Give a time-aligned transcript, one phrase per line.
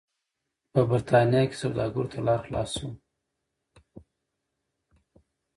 [0.71, 2.91] په برېټانیا کې سوداګرو ته لار خلاصه شوه.